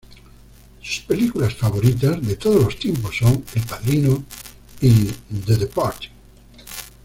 [0.81, 4.23] Sus películas favoritas de todos los tiempos son "El padrino"
[4.81, 5.03] y
[5.45, 6.09] "The Departed.